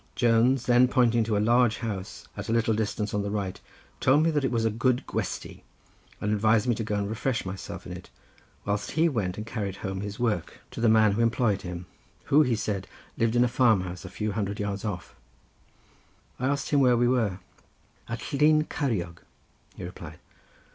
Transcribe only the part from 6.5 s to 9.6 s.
me to go and refresh myself in it, whilst he went and